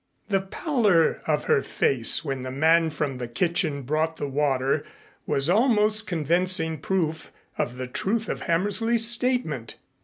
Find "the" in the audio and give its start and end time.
0.29-0.41, 2.41-2.49, 3.19-3.27, 4.17-4.27, 7.77-7.85